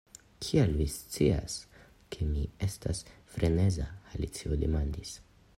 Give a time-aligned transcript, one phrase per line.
[0.43, 1.57] "Kiel vi scias
[2.15, 3.05] ke mi estas
[3.35, 5.17] freneza?" Alicio demandis.